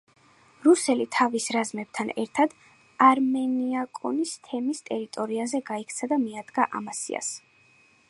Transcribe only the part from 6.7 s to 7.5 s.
ამასიას.